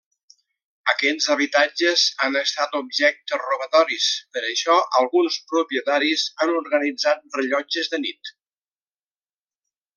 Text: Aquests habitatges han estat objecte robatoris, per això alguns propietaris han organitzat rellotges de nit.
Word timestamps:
Aquests 0.93 1.27
habitatges 1.33 2.05
han 2.27 2.37
estat 2.41 2.73
objecte 2.79 3.39
robatoris, 3.43 4.09
per 4.39 4.43
això 4.49 4.79
alguns 5.03 5.39
propietaris 5.53 6.27
han 6.47 6.57
organitzat 6.65 7.25
rellotges 7.41 7.93
de 7.95 8.05
nit. 8.09 8.37